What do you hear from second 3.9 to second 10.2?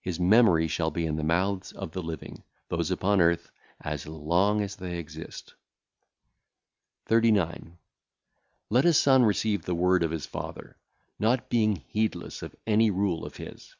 long as they exist. 39. Let a son receive the word of